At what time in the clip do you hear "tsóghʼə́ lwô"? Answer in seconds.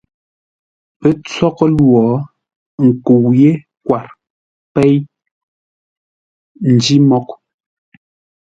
1.25-1.99